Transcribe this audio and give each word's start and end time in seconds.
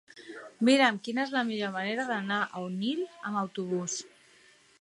Mira'm 0.69 0.97
quina 1.07 1.25
és 1.25 1.33
la 1.35 1.43
millor 1.51 1.75
manera 1.77 2.07
d'anar 2.13 2.39
a 2.49 2.65
Onil 2.71 3.07
amb 3.11 3.41
autobús. 3.45 4.03